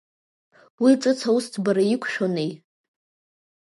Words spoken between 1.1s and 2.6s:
аусӡбара иқәшәонеи.